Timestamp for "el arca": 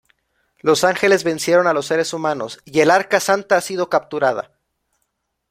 2.79-3.19